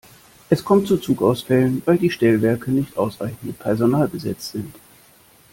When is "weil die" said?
1.85-2.09